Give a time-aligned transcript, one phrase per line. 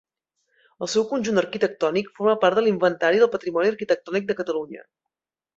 [0.85, 4.87] El seu conjunt arquitectònic forma part de l'Inventari del Patrimoni Arquitectònic de Catalunya.